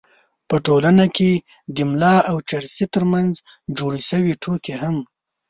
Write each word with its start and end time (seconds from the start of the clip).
په 0.49 0.55
ټولنه 0.65 1.05
کې 1.15 1.31
د 1.75 1.77
ملا 1.89 2.15
او 2.29 2.37
چرسي 2.49 2.85
تر 2.93 3.03
منځ 3.11 3.31
جوړې 3.77 4.01
شوې 4.09 4.33
ټوکې 4.43 4.73
هم 4.83 4.97